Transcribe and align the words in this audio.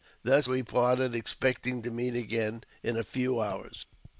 Thus 0.23 0.47
we 0.47 0.63
parted, 0.63 1.13
expecting 1.13 1.83
to 1.83 1.91
meet 1.91 2.15
again 2.15 2.63
in 2.81 2.97
a 2.97 3.03
few 3.03 3.39
hours. 3.39 3.85